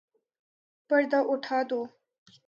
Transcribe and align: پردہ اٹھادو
پردہ 0.89 1.19
اٹھادو 1.31 1.79